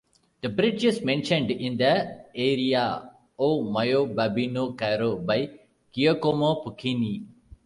[0.41, 3.07] The bridge is mentioned in the aria
[3.37, 5.47] "O mio babbino caro" by
[5.91, 7.23] Giacomo Puccini.